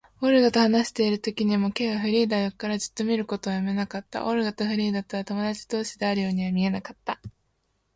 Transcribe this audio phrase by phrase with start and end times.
[0.19, 4.25] オルガと話しているときにも、Ｋ はフリーダを横からじっと見ることをやめなかった。
[4.25, 7.19] オルガとフリーダとは友だち同士であるようには見えなかった。